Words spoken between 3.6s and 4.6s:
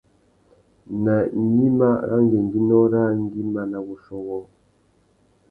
na wuchiô wôō?